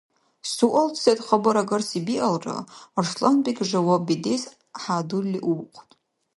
[0.51, 2.57] Суал сецад хабарагарси биалра,
[2.99, 4.43] Арсланбег жаваб бедес
[4.81, 5.89] хӀядурли увухъун.